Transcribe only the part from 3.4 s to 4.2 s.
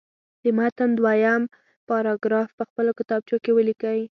کې ولیکئ.